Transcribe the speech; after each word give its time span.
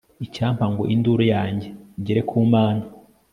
icyampa 0.25 0.65
ngo 0.71 0.83
induru 0.93 1.23
yanjye 1.33 1.67
igere 1.99 2.21
ku 2.29 2.37
mana 2.53 2.83